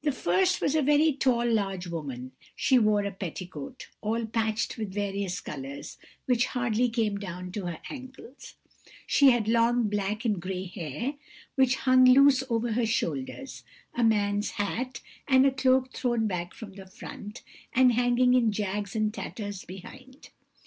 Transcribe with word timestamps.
The 0.00 0.12
first 0.12 0.62
was 0.62 0.74
a 0.74 0.80
very 0.80 1.12
tall 1.12 1.44
large 1.44 1.88
woman: 1.88 2.32
she 2.56 2.78
wore 2.78 3.04
a 3.04 3.10
petticoat, 3.10 3.88
all 4.00 4.24
patched 4.24 4.78
with 4.78 4.94
various 4.94 5.42
colours, 5.42 5.98
which 6.24 6.46
hardly 6.46 6.88
came 6.88 7.18
down 7.18 7.52
to 7.52 7.66
her 7.66 7.78
ankles; 7.90 8.54
she 9.06 9.28
had 9.28 9.46
long 9.46 9.90
black 9.90 10.24
and 10.24 10.40
gray 10.40 10.64
hair, 10.64 11.16
which 11.54 11.76
hung 11.84 12.06
loose 12.06 12.42
over 12.48 12.72
her 12.72 12.86
shoulders; 12.86 13.62
a 13.94 14.02
man's 14.02 14.52
hat, 14.52 15.02
and 15.28 15.44
a 15.44 15.50
cloak 15.50 15.92
thrown 15.92 16.26
back 16.26 16.54
from 16.54 16.72
the 16.72 16.86
front, 16.86 17.42
and 17.74 17.92
hanging 17.92 18.32
in 18.32 18.50
jags 18.50 18.96
and 18.96 19.12
tatters 19.12 19.66
behind. 19.66 20.30